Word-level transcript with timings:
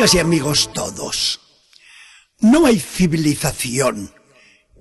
Amigas 0.00 0.14
y 0.14 0.18
amigos 0.18 0.72
todos, 0.72 1.40
no 2.38 2.64
hay 2.64 2.80
civilización, 2.80 4.10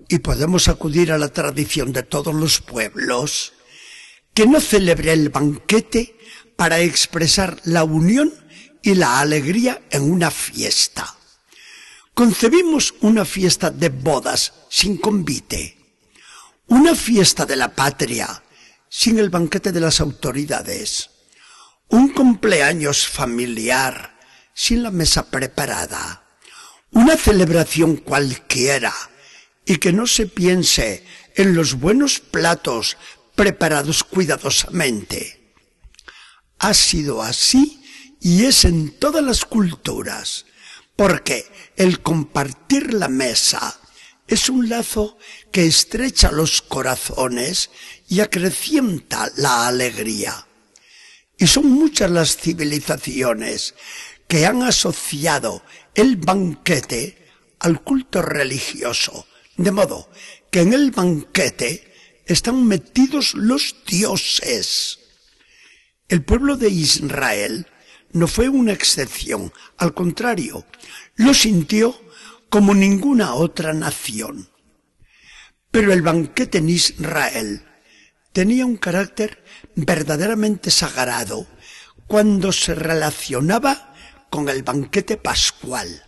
y 0.07 0.19
podemos 0.19 0.69
acudir 0.69 1.11
a 1.11 1.17
la 1.17 1.27
tradición 1.27 1.91
de 1.91 2.03
todos 2.03 2.33
los 2.33 2.61
pueblos, 2.61 3.51
que 4.33 4.47
no 4.47 4.61
celebre 4.61 5.11
el 5.11 5.27
banquete 5.27 6.17
para 6.55 6.79
expresar 6.79 7.59
la 7.65 7.83
unión 7.83 8.33
y 8.81 8.95
la 8.95 9.19
alegría 9.19 9.81
en 9.89 10.09
una 10.09 10.31
fiesta. 10.31 11.17
Concebimos 12.13 12.93
una 13.01 13.25
fiesta 13.25 13.71
de 13.71 13.89
bodas 13.89 14.53
sin 14.69 14.95
convite, 14.95 15.75
una 16.67 16.95
fiesta 16.95 17.45
de 17.45 17.57
la 17.57 17.75
patria 17.75 18.41
sin 18.87 19.19
el 19.19 19.29
banquete 19.29 19.73
de 19.73 19.81
las 19.81 19.99
autoridades, 19.99 21.09
un 21.89 22.07
cumpleaños 22.13 23.05
familiar 23.05 24.17
sin 24.61 24.83
la 24.83 24.91
mesa 24.91 25.31
preparada, 25.31 26.21
una 26.91 27.15
celebración 27.15 27.95
cualquiera 27.95 28.93
y 29.65 29.77
que 29.77 29.93
no 29.93 30.05
se 30.05 30.25
piense 30.25 31.05
en 31.35 31.55
los 31.55 31.75
buenos 31.75 32.19
platos 32.19 32.97
preparados 33.35 34.03
cuidadosamente. 34.03 35.53
Ha 36.57 36.73
sido 36.73 37.21
así 37.23 37.81
y 38.19 38.43
es 38.43 38.65
en 38.65 38.91
todas 38.99 39.23
las 39.23 39.45
culturas, 39.45 40.45
porque 40.97 41.49
el 41.77 42.01
compartir 42.01 42.93
la 42.93 43.07
mesa 43.07 43.79
es 44.27 44.49
un 44.49 44.67
lazo 44.67 45.17
que 45.53 45.67
estrecha 45.67 46.33
los 46.33 46.61
corazones 46.61 47.69
y 48.09 48.19
acrecienta 48.19 49.31
la 49.37 49.69
alegría. 49.69 50.47
Y 51.37 51.47
son 51.47 51.71
muchas 51.71 52.11
las 52.11 52.35
civilizaciones 52.35 53.73
que 54.29 54.45
han 54.45 54.61
asociado 54.61 55.63
el 55.95 56.15
banquete 56.15 57.17
al 57.59 57.81
culto 57.81 58.21
religioso, 58.21 59.25
de 59.57 59.71
modo 59.71 60.07
que 60.51 60.61
en 60.61 60.73
el 60.73 60.91
banquete 60.91 61.91
están 62.27 62.63
metidos 62.67 63.33
los 63.33 63.75
dioses. 63.87 64.99
El 66.07 66.23
pueblo 66.23 66.57
de 66.57 66.69
Israel 66.69 67.65
no 68.11 68.27
fue 68.27 68.49
una 68.49 68.71
excepción, 68.71 69.51
al 69.77 69.95
contrario, 69.95 70.63
lo 71.15 71.33
sintió 71.33 71.99
como 72.49 72.75
ninguna 72.75 73.33
otra 73.33 73.73
nación. 73.73 74.51
Pero 75.71 75.91
el 75.91 76.03
banquete 76.03 76.59
en 76.59 76.69
Israel 76.69 77.65
tenía 78.31 78.67
un 78.67 78.77
carácter 78.77 79.43
verdaderamente 79.73 80.69
sagrado 80.69 81.47
cuando 82.05 82.51
se 82.51 82.75
relacionaba 82.75 83.88
con 84.29 84.49
el 84.49 84.63
banquete 84.63 85.17
pascual. 85.17 86.05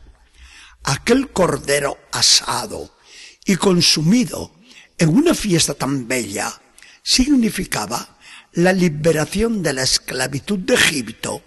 Aquel 0.83 1.31
cordero 1.31 1.97
asado 2.11 2.97
y 3.45 3.55
consumido 3.55 4.53
en 4.97 5.09
una 5.09 5.33
fiesta 5.33 5.73
tan 5.73 6.07
bella 6.07 6.61
significaba 7.03 8.17
la 8.53 8.73
liberación 8.73 9.63
de 9.63 9.73
la 9.73 9.83
esclavitud 9.83 10.59
de 10.59 10.75
Egipto 10.75 11.43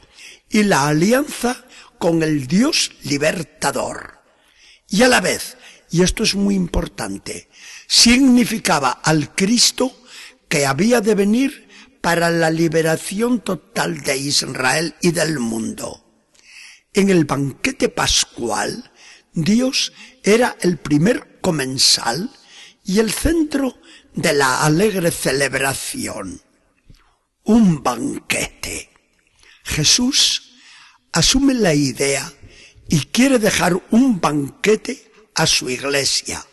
y 0.48 0.62
la 0.62 0.88
alianza 0.88 1.64
con 1.98 2.22
el 2.22 2.46
Dios 2.46 2.92
libertador. 3.02 4.20
Y 4.88 5.02
a 5.02 5.08
la 5.08 5.20
vez, 5.20 5.56
y 5.90 6.02
esto 6.02 6.22
es 6.22 6.34
muy 6.34 6.54
importante, 6.54 7.48
significaba 7.86 8.90
al 8.90 9.34
Cristo 9.34 9.92
que 10.48 10.66
había 10.66 11.00
de 11.00 11.14
venir 11.14 11.68
para 12.00 12.30
la 12.30 12.50
liberación 12.50 13.40
total 13.40 14.02
de 14.02 14.16
Israel 14.16 14.94
y 15.00 15.12
del 15.12 15.38
mundo. 15.38 16.03
En 16.94 17.10
el 17.10 17.24
banquete 17.24 17.88
pascual, 17.88 18.92
Dios 19.32 19.92
era 20.22 20.56
el 20.60 20.78
primer 20.78 21.40
comensal 21.40 22.30
y 22.84 23.00
el 23.00 23.12
centro 23.12 23.76
de 24.14 24.32
la 24.32 24.64
alegre 24.64 25.10
celebración. 25.10 26.40
Un 27.42 27.82
banquete. 27.82 28.90
Jesús 29.64 30.52
asume 31.10 31.54
la 31.54 31.74
idea 31.74 32.32
y 32.88 33.00
quiere 33.06 33.40
dejar 33.40 33.82
un 33.90 34.20
banquete 34.20 35.10
a 35.34 35.48
su 35.48 35.68
iglesia, 35.68 36.46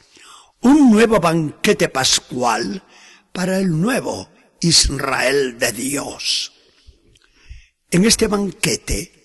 un 0.62 0.90
nuevo 0.90 1.20
banquete 1.20 1.88
pascual 1.88 2.84
para 3.32 3.60
el 3.60 3.80
nuevo 3.80 4.28
Israel 4.60 5.60
de 5.60 5.72
Dios. 5.72 6.52
En 7.92 8.06
este 8.06 8.28
banquete, 8.28 9.21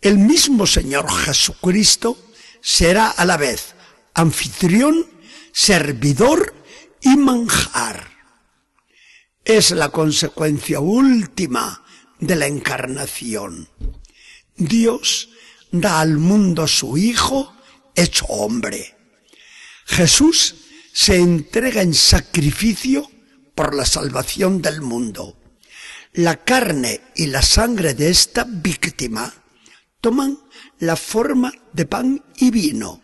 el 0.00 0.18
mismo 0.18 0.66
Señor 0.66 1.10
Jesucristo 1.10 2.16
será 2.60 3.08
a 3.10 3.24
la 3.24 3.36
vez 3.36 3.74
anfitrión, 4.14 5.06
servidor 5.52 6.54
y 7.00 7.16
manjar. 7.16 8.08
Es 9.44 9.70
la 9.70 9.88
consecuencia 9.90 10.80
última 10.80 11.84
de 12.20 12.36
la 12.36 12.46
encarnación. 12.46 13.68
Dios 14.56 15.30
da 15.70 16.00
al 16.00 16.18
mundo 16.18 16.66
su 16.66 16.98
Hijo 16.98 17.54
hecho 17.94 18.26
hombre. 18.26 18.96
Jesús 19.86 20.54
se 20.92 21.16
entrega 21.16 21.82
en 21.82 21.94
sacrificio 21.94 23.10
por 23.54 23.74
la 23.74 23.86
salvación 23.86 24.60
del 24.60 24.82
mundo. 24.82 25.36
La 26.12 26.36
carne 26.44 27.00
y 27.14 27.26
la 27.26 27.42
sangre 27.42 27.94
de 27.94 28.10
esta 28.10 28.44
víctima 28.44 29.32
toman 30.00 30.38
la 30.78 30.96
forma 30.96 31.52
de 31.72 31.86
pan 31.86 32.24
y 32.36 32.50
vino. 32.50 33.02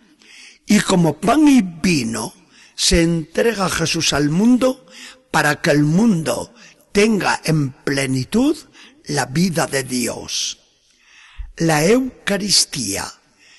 Y 0.67 0.81
como 0.81 1.21
pan 1.21 1.47
y 1.49 1.63
vino 1.63 2.33
se 2.75 3.03
entrega 3.03 3.69
Jesús 3.69 4.13
al 4.13 4.31
mundo 4.31 4.87
para 5.31 5.61
que 5.61 5.71
el 5.71 5.83
mundo 5.83 6.55
tenga 6.93 7.41
en 7.45 7.73
plenitud 7.73 8.57
la 9.05 9.27
vida 9.27 9.67
de 9.67 9.83
Dios. 9.83 10.61
La 11.57 11.85
Eucaristía 11.85 13.13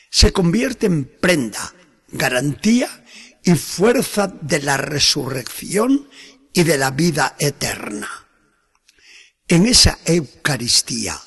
se 0.10 0.34
convierte 0.34 0.86
en 0.86 1.06
prenda, 1.06 1.74
garantía 2.08 2.90
y 3.44 3.54
fuerza 3.56 4.28
de 4.28 4.62
la 4.62 4.78
resurrección 4.78 6.10
y 6.54 6.64
de 6.64 6.78
la 6.78 6.92
vida 6.92 7.36
eterna. 7.40 8.10
En 9.48 9.68
esa 9.68 10.00
Eucaristía 10.06 11.20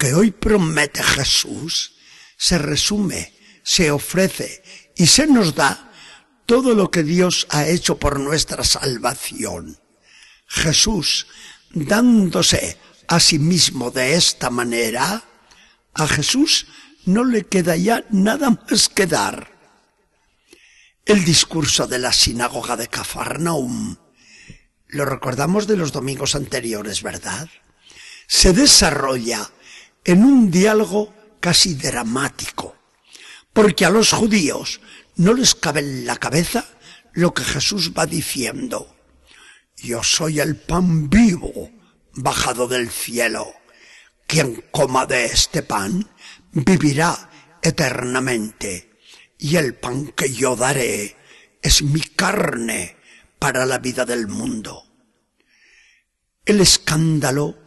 que 0.00 0.14
hoy 0.14 0.30
promete 0.30 1.02
Jesús, 1.02 1.92
se 2.38 2.56
resume, 2.56 3.34
se 3.62 3.90
ofrece 3.90 4.62
y 4.96 5.06
se 5.06 5.26
nos 5.26 5.54
da 5.54 5.92
todo 6.46 6.74
lo 6.74 6.90
que 6.90 7.02
Dios 7.02 7.46
ha 7.50 7.68
hecho 7.68 7.98
por 7.98 8.18
nuestra 8.18 8.64
salvación. 8.64 9.78
Jesús, 10.46 11.26
dándose 11.74 12.78
a 13.08 13.20
sí 13.20 13.38
mismo 13.38 13.90
de 13.90 14.14
esta 14.14 14.48
manera, 14.48 15.22
a 15.92 16.08
Jesús 16.08 16.66
no 17.04 17.22
le 17.22 17.44
queda 17.44 17.76
ya 17.76 18.02
nada 18.08 18.48
más 18.48 18.88
que 18.88 19.06
dar. 19.06 19.52
El 21.04 21.26
discurso 21.26 21.86
de 21.86 21.98
la 21.98 22.14
sinagoga 22.14 22.78
de 22.78 22.88
Cafarnaum 22.88 23.98
lo 24.86 25.04
recordamos 25.04 25.66
de 25.66 25.76
los 25.76 25.92
domingos 25.92 26.34
anteriores, 26.34 27.02
¿verdad? 27.02 27.50
Se 28.26 28.54
desarrolla 28.54 29.50
en 30.04 30.24
un 30.24 30.50
diálogo 30.50 31.14
casi 31.40 31.74
dramático, 31.74 32.76
porque 33.52 33.84
a 33.84 33.90
los 33.90 34.12
judíos 34.12 34.80
no 35.16 35.34
les 35.34 35.54
cabe 35.54 35.80
en 35.80 36.06
la 36.06 36.16
cabeza 36.16 36.64
lo 37.12 37.34
que 37.34 37.44
Jesús 37.44 37.92
va 37.96 38.06
diciendo. 38.06 38.96
Yo 39.76 40.02
soy 40.02 40.40
el 40.40 40.56
pan 40.56 41.08
vivo 41.08 41.70
bajado 42.14 42.68
del 42.68 42.90
cielo. 42.90 43.52
Quien 44.26 44.64
coma 44.70 45.06
de 45.06 45.26
este 45.26 45.62
pan 45.62 46.08
vivirá 46.52 47.30
eternamente, 47.62 48.98
y 49.38 49.56
el 49.56 49.74
pan 49.74 50.08
que 50.08 50.32
yo 50.32 50.54
daré 50.54 51.16
es 51.62 51.82
mi 51.82 52.00
carne 52.00 52.96
para 53.38 53.66
la 53.66 53.78
vida 53.78 54.04
del 54.04 54.28
mundo. 54.28 54.84
El 56.44 56.60
escándalo 56.60 57.58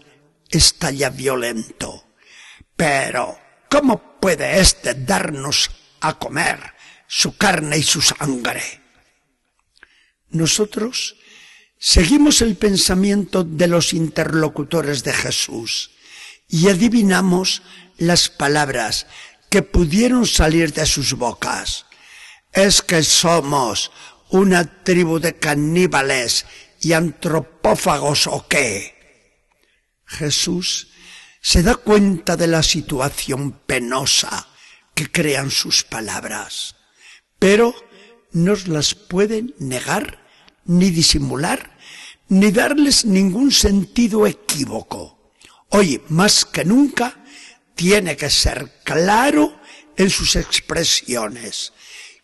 está 0.50 0.92
ya 0.92 1.10
violento. 1.10 2.03
Pero, 2.76 3.38
¿cómo 3.70 4.20
puede 4.20 4.60
éste 4.60 4.94
darnos 4.94 5.70
a 6.02 6.18
comer 6.18 6.60
su 7.08 7.38
carne 7.38 7.78
y 7.78 7.84
su 7.84 8.02
sangre? 8.02 8.82
Nosotros 10.30 11.16
seguimos 11.78 12.42
el 12.42 12.56
pensamiento 12.56 13.44
de 13.44 13.68
los 13.68 13.94
interlocutores 13.94 15.04
de 15.04 15.14
Jesús 15.14 15.92
y 16.48 16.70
adivinamos 16.70 17.62
las 17.98 18.30
palabras 18.30 19.06
que 19.50 19.62
pudieron 19.62 20.26
salir 20.26 20.74
de 20.74 20.86
sus 20.86 21.14
bocas. 21.14 21.86
Es 22.52 22.82
que 22.82 23.04
somos 23.04 23.92
una 24.30 24.84
tribu 24.84 25.20
de 25.20 25.36
caníbales 25.36 26.46
y 26.82 26.94
antropófagos 26.94 28.28
o 28.28 28.48
qué? 28.48 28.94
Jesús 30.06 30.93
se 31.44 31.62
da 31.62 31.76
cuenta 31.76 32.38
de 32.38 32.48
la 32.48 32.64
situación 32.64 33.52
penosa 33.68 34.48
que 34.96 35.12
crean 35.12 35.52
sus 35.52 35.84
palabras, 35.84 36.78
pero 37.38 37.76
nos 38.32 38.70
las 38.70 38.96
pueden 38.96 39.54
negar, 39.60 40.24
ni 40.64 40.90
disimular, 40.90 41.78
ni 42.30 42.50
darles 42.52 43.04
ningún 43.04 43.52
sentido 43.52 44.26
equívoco. 44.26 45.34
Hoy, 45.68 46.02
más 46.08 46.46
que 46.46 46.64
nunca, 46.64 47.22
tiene 47.76 48.16
que 48.16 48.30
ser 48.30 48.80
claro 48.86 49.60
en 49.98 50.10
sus 50.10 50.38
expresiones 50.38 51.74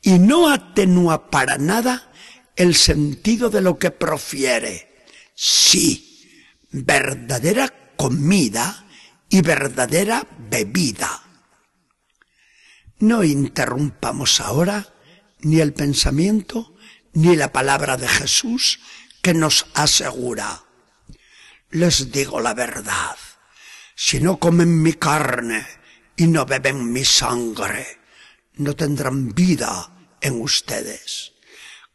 y 0.01 0.17
no 0.17 0.49
atenúa 0.49 1.29
para 1.29 1.57
nada 1.57 2.09
el 2.55 2.73
sentido 2.73 3.49
de 3.49 3.59
lo 3.59 3.77
que 3.77 3.91
profiere. 3.91 5.03
Sí, 5.35 6.23
verdadera 6.71 7.95
comida 7.97 8.85
y 9.29 9.41
verdadera 9.41 10.25
bebida. 10.49 11.23
No 12.99 13.23
interrumpamos 13.23 14.41
ahora 14.41 14.85
ni 15.41 15.61
el 15.61 15.73
pensamiento 15.73 16.75
ni 17.13 17.35
la 17.35 17.51
palabra 17.51 17.95
de 17.95 18.07
Jesús 18.07 18.79
que 19.21 19.33
nos 19.33 19.67
asegura. 19.73 20.63
Les 21.69 22.11
digo 22.11 22.41
la 22.41 22.53
verdad, 22.53 23.15
si 23.95 24.19
no 24.19 24.39
comen 24.39 24.81
mi 24.81 24.93
carne 24.93 25.65
y 26.15 26.27
no 26.27 26.45
beben 26.45 26.91
mi 26.91 27.05
sangre, 27.05 27.99
no 28.55 28.75
tendrán 28.75 29.33
vida 29.33 29.91
en 30.19 30.41
ustedes. 30.41 31.33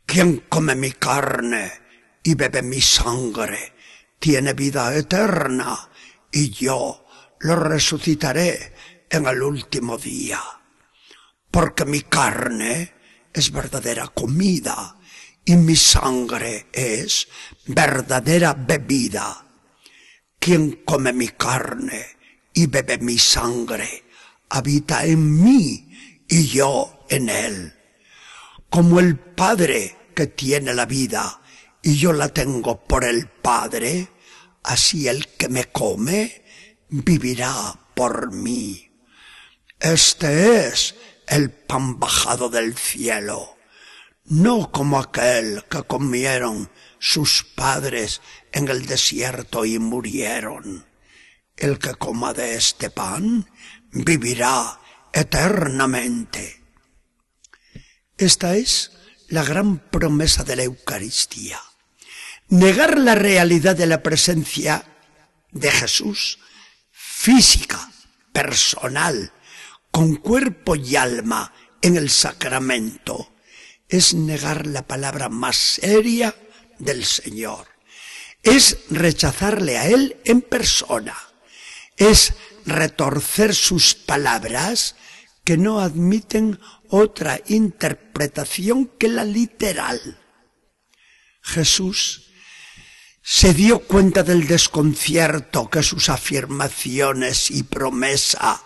Quien 0.07 0.39
come 0.49 0.75
mi 0.75 0.93
carne 0.93 1.73
y 2.23 2.35
bebe 2.35 2.63
mi 2.63 2.81
sangre, 2.81 3.75
tiene 4.19 4.55
vida 4.55 4.95
eterna, 4.95 5.91
y 6.31 6.51
yo 6.51 7.04
lo 7.45 7.57
resucitaré 7.57 8.73
en 9.11 9.27
el 9.27 9.43
último 9.43 9.99
día. 9.99 10.41
Porque 11.51 11.85
mi 11.85 12.01
carne 12.01 12.95
es 13.35 13.53
verdadera 13.53 14.09
comida 14.09 14.97
y 15.45 15.55
mi 15.57 15.77
sangre 15.77 16.69
es 16.73 17.29
verdadera 17.67 18.55
bebida. 18.55 19.47
Quien 20.39 20.85
come 20.87 21.13
mi 21.13 21.29
carne 21.29 22.07
y 22.55 22.67
bebe 22.67 22.97
mi 22.99 23.19
sangre, 23.19 24.05
habita 24.49 25.05
en 25.05 25.43
mí 25.45 26.25
y 26.27 26.47
yo 26.47 27.05
en 27.11 27.29
él. 27.29 27.75
Como 28.71 29.01
el 29.01 29.19
Padre 29.19 29.95
que 30.15 30.29
tiene 30.29 30.73
la 30.73 30.87
vida 30.87 31.43
y 31.83 31.97
yo 31.97 32.15
la 32.15 32.31
tengo 32.31 32.83
por 32.83 33.05
el 33.05 33.29
Padre, 33.29 34.09
así 34.63 35.09
el 35.09 35.29
que 35.37 35.51
me 35.51 35.67
come 35.67 36.44
vivirá 36.89 37.79
por 37.95 38.33
mí. 38.33 38.91
Este 39.81 40.67
es 40.67 40.95
el 41.27 41.51
pan 41.51 41.99
bajado 41.99 42.49
del 42.49 42.77
cielo, 42.77 43.57
no 44.25 44.71
como 44.71 44.99
aquel 44.99 45.65
que 45.69 45.83
comieron 45.83 46.71
sus 46.99 47.45
padres 47.45 48.21
en 48.53 48.69
el 48.69 48.87
desierto 48.87 49.65
y 49.65 49.79
murieron. 49.79 50.87
El 51.57 51.79
que 51.79 51.95
coma 51.95 52.33
de 52.33 52.57
este 52.57 52.91
pan 52.91 53.49
vivirá 53.93 54.81
eternamente. 55.13 56.63
Esta 58.17 58.57
es 58.57 58.93
la 59.29 59.45
gran 59.45 59.79
promesa 59.79 60.45
de 60.45 60.57
la 60.57 60.65
Eucaristía. 60.65 61.61
Negar 62.49 62.99
la 62.99 63.15
realidad 63.15 63.77
de 63.77 63.87
la 63.87 64.03
presencia 64.03 64.85
de 65.51 65.71
Jesús, 65.71 66.39
física, 67.15 67.91
personal, 68.33 69.33
con 69.91 70.17
cuerpo 70.17 70.77
y 70.77 70.97
alma 70.97 71.55
en 71.81 71.97
el 71.97 72.11
sacramento, 72.11 73.33
es 73.89 74.13
negar 74.13 74.67
la 74.67 74.87
palabra 74.87 75.29
más 75.29 75.57
seria 75.57 76.35
del 76.79 77.05
Señor. 77.05 77.69
Es 78.43 78.79
rechazarle 78.91 79.79
a 79.79 79.87
Él 79.89 80.17
en 80.25 80.43
persona. 80.43 81.17
Es 81.97 82.35
retorcer 82.67 83.55
sus 83.55 83.95
palabras 83.95 84.97
que 85.45 85.57
no 85.57 85.81
admiten 85.81 86.61
otra 86.89 87.41
interpretación 87.47 88.87
que 88.87 89.09
la 89.09 89.25
literal. 89.25 90.21
Jesús 91.43 92.34
se 93.27 93.55
dio 93.55 93.79
cuenta 93.79 94.23
del 94.23 94.47
desconcierto 94.47 95.71
que 95.71 95.83
sus 95.83 96.11
afirmaciones 96.11 97.51
y 97.51 97.63
promesa 97.63 98.63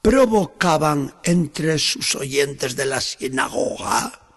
provocaban 0.00 1.14
entre 1.22 1.78
sus 1.78 2.14
oyentes 2.14 2.76
de 2.76 2.86
la 2.86 3.02
sinagoga 3.02 4.34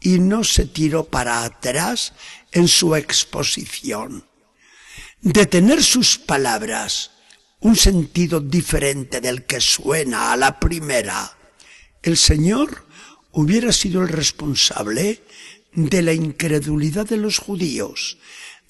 y 0.00 0.20
no 0.20 0.42
se 0.42 0.64
tiró 0.64 1.04
para 1.04 1.44
atrás 1.44 2.14
en 2.50 2.66
su 2.66 2.96
exposición. 2.96 4.26
De 5.20 5.44
tener 5.44 5.84
sus 5.84 6.16
palabras 6.16 7.10
un 7.60 7.76
sentido 7.76 8.40
diferente 8.40 9.20
del 9.20 9.44
que 9.44 9.60
suena 9.60 10.32
a 10.32 10.36
la 10.38 10.58
primera, 10.58 11.36
el 12.02 12.16
Señor 12.16 12.86
hubiera 13.32 13.70
sido 13.70 14.00
el 14.00 14.08
responsable 14.08 15.22
de 15.74 16.00
la 16.00 16.14
incredulidad 16.14 17.06
de 17.06 17.18
los 17.18 17.38
judíos, 17.38 18.16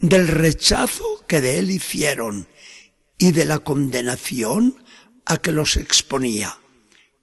del 0.09 0.29
rechazo 0.29 1.25
que 1.27 1.41
de 1.41 1.59
él 1.59 1.71
hicieron 1.71 2.47
y 3.17 3.33
de 3.33 3.47
la 3.47 3.61
condenación 3.61 4.85
a 5.25 5.39
que 5.39 5.51
los 5.51 5.77
exponía. 5.77 6.59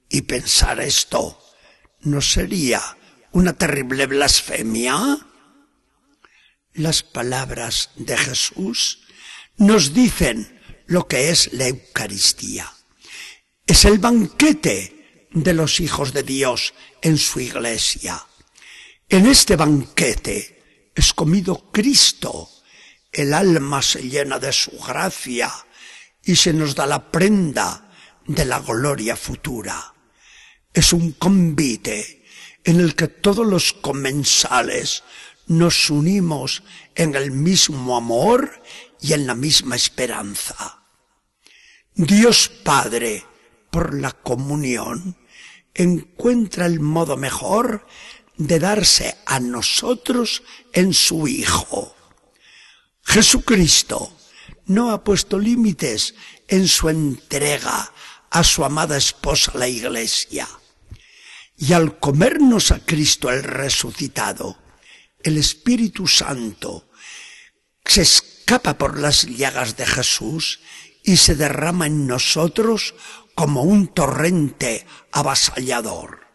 Y 0.08 0.22
pensar 0.22 0.80
esto, 0.80 1.40
¿no 2.00 2.20
sería 2.20 2.82
una 3.30 3.52
terrible 3.52 4.06
blasfemia? 4.06 5.18
Las 6.72 7.04
palabras 7.04 7.90
de 7.96 8.16
Jesús 8.16 9.02
nos 9.58 9.94
dicen 9.94 10.60
lo 10.86 11.06
que 11.06 11.30
es 11.30 11.52
la 11.52 11.68
Eucaristía. 11.68 12.72
Es 13.64 13.84
el 13.84 14.00
banquete 14.00 15.28
de 15.30 15.54
los 15.54 15.78
hijos 15.78 16.12
de 16.12 16.24
Dios 16.24 16.74
en 17.00 17.16
su 17.16 17.38
iglesia. 17.38 18.26
En 19.08 19.26
este 19.26 19.54
banquete 19.54 20.90
es 20.96 21.12
comido 21.14 21.70
Cristo. 21.70 22.48
El 23.12 23.34
alma 23.34 23.82
se 23.82 24.08
llena 24.08 24.38
de 24.38 24.52
su 24.52 24.70
gracia 24.78 25.52
y 26.24 26.36
se 26.36 26.52
nos 26.52 26.74
da 26.74 26.86
la 26.86 27.10
prenda 27.10 27.90
de 28.26 28.44
la 28.44 28.60
gloria 28.60 29.16
futura. 29.16 29.94
Es 30.72 30.92
un 30.94 31.12
convite 31.12 32.24
en 32.64 32.80
el 32.80 32.94
que 32.94 33.08
todos 33.08 33.46
los 33.46 33.74
comensales 33.74 35.02
nos 35.46 35.90
unimos 35.90 36.62
en 36.94 37.14
el 37.14 37.30
mismo 37.30 37.96
amor 37.96 38.62
y 39.00 39.12
en 39.12 39.26
la 39.26 39.34
misma 39.34 39.76
esperanza. 39.76 40.82
Dios 41.94 42.48
Padre, 42.48 43.26
por 43.70 43.92
la 43.94 44.12
comunión, 44.12 45.18
encuentra 45.74 46.64
el 46.66 46.80
modo 46.80 47.16
mejor 47.16 47.86
de 48.36 48.58
darse 48.58 49.18
a 49.26 49.40
nosotros 49.40 50.42
en 50.72 50.94
su 50.94 51.28
Hijo. 51.28 51.94
Jesucristo 53.02 54.16
no 54.66 54.90
ha 54.90 55.04
puesto 55.04 55.38
límites 55.38 56.14
en 56.48 56.68
su 56.68 56.88
entrega 56.88 57.92
a 58.30 58.44
su 58.44 58.64
amada 58.64 58.96
esposa 58.96 59.52
la 59.54 59.68
Iglesia. 59.68 60.48
Y 61.56 61.74
al 61.74 61.98
comernos 61.98 62.70
a 62.70 62.84
Cristo 62.84 63.30
el 63.30 63.42
resucitado, 63.42 64.58
el 65.22 65.36
Espíritu 65.36 66.06
Santo 66.06 66.88
se 67.84 68.02
escapa 68.02 68.78
por 68.78 68.98
las 68.98 69.24
llagas 69.24 69.76
de 69.76 69.86
Jesús 69.86 70.60
y 71.04 71.16
se 71.16 71.34
derrama 71.34 71.86
en 71.86 72.06
nosotros 72.06 72.94
como 73.34 73.62
un 73.62 73.88
torrente 73.88 74.86
avasallador. 75.10 76.26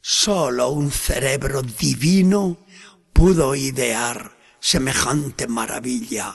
Solo 0.00 0.68
un 0.68 0.92
cerebro 0.92 1.62
divino 1.62 2.64
pudo 3.12 3.54
idear 3.54 4.35
semejante 4.66 5.46
maravilla. 5.46 6.34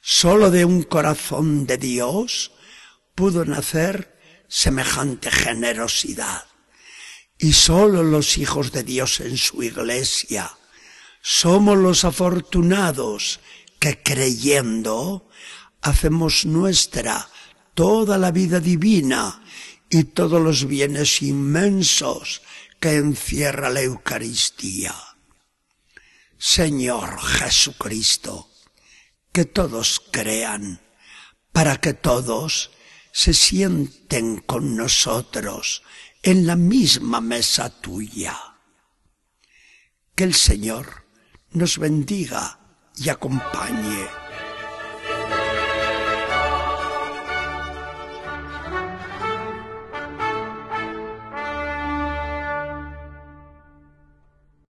Solo 0.00 0.50
de 0.50 0.64
un 0.64 0.82
corazón 0.82 1.66
de 1.68 1.78
Dios 1.78 2.50
pudo 3.14 3.44
nacer 3.44 4.18
semejante 4.48 5.30
generosidad. 5.30 6.46
Y 7.38 7.52
sólo 7.52 8.02
los 8.02 8.38
hijos 8.38 8.72
de 8.72 8.82
Dios 8.82 9.20
en 9.20 9.36
su 9.36 9.62
iglesia 9.62 10.50
somos 11.22 11.78
los 11.78 12.04
afortunados 12.04 13.38
que 13.78 14.02
creyendo 14.02 15.28
hacemos 15.80 16.44
nuestra 16.44 17.28
toda 17.74 18.18
la 18.18 18.32
vida 18.32 18.58
divina 18.58 19.44
y 19.88 20.02
todos 20.04 20.42
los 20.42 20.66
bienes 20.66 21.22
inmensos 21.22 22.42
que 22.80 22.96
encierra 22.96 23.70
la 23.70 23.82
Eucaristía. 23.82 25.11
Señor 26.44 27.20
Jesucristo, 27.20 28.50
que 29.30 29.44
todos 29.44 30.02
crean, 30.10 30.82
para 31.52 31.80
que 31.80 31.94
todos 31.94 32.72
se 33.12 33.32
sienten 33.32 34.38
con 34.38 34.76
nosotros 34.76 35.84
en 36.20 36.48
la 36.48 36.56
misma 36.56 37.20
mesa 37.20 37.70
tuya. 37.80 38.36
Que 40.16 40.24
el 40.24 40.34
Señor 40.34 41.06
nos 41.52 41.78
bendiga 41.78 42.58
y 42.96 43.08
acompañe 43.08 44.21